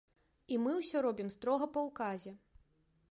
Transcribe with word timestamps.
І 0.55 0.57
мы 0.63 0.71
ўсё 0.77 1.03
робім 1.07 1.29
строга 1.37 1.69
па 1.75 1.85
ўказе. 1.91 2.33